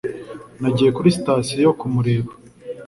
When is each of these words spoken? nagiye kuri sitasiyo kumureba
nagiye 0.61 0.89
kuri 0.95 1.15
sitasiyo 1.17 1.69
kumureba 1.79 2.31